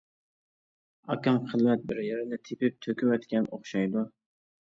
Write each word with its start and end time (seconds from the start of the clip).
ئاكام 1.15 1.35
خىلۋەت 1.51 1.83
بىر 1.91 1.99
يەرنى 2.05 2.39
تېپىپ 2.49 2.79
تۆكۈۋەتكەن 2.87 3.47
ئوخشايدۇ. 3.51 4.05